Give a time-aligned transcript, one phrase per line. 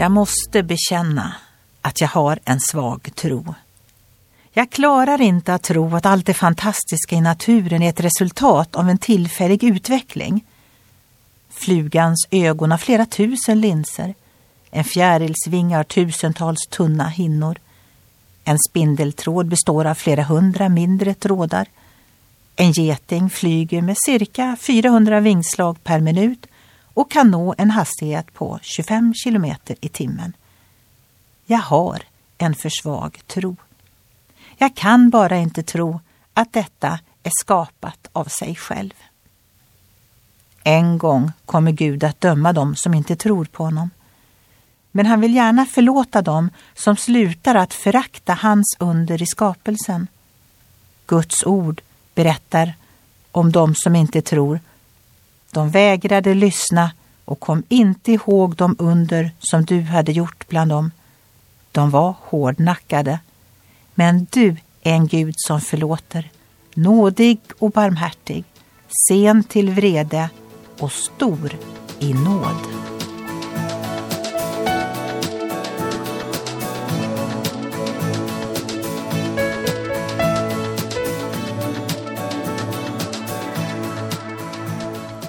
[0.00, 1.34] Jag måste bekänna
[1.80, 3.54] att jag har en svag tro.
[4.52, 8.88] Jag klarar inte att tro att allt det fantastiska i naturen är ett resultat av
[8.88, 10.44] en tillfällig utveckling.
[11.50, 14.14] Flugans ögon har flera tusen linser.
[14.70, 17.58] En fjärilsvinge har tusentals tunna hinnor.
[18.44, 21.68] En spindeltråd består av flera hundra mindre trådar.
[22.56, 26.46] En geting flyger med cirka 400 vingslag per minut
[26.98, 30.32] och kan nå en hastighet på 25 kilometer i timmen.
[31.46, 32.02] Jag har
[32.38, 33.56] en för svag tro.
[34.56, 36.00] Jag kan bara inte tro
[36.34, 38.92] att detta är skapat av sig själv.
[40.62, 43.90] En gång kommer Gud att döma dem som inte tror på honom.
[44.90, 50.08] Men han vill gärna förlåta dem som slutar att förakta hans under i skapelsen.
[51.06, 51.80] Guds ord
[52.14, 52.74] berättar
[53.32, 54.60] om dem som inte tror.
[55.50, 56.92] De vägrade lyssna
[57.24, 60.90] och kom inte ihåg de under som du hade gjort bland dem.
[61.72, 63.18] De var hårdnackade.
[63.94, 66.30] Men du är en Gud som förlåter,
[66.74, 68.44] nådig och barmhärtig,
[69.08, 70.30] sen till vrede
[70.78, 71.56] och stor
[71.98, 72.77] i nåd.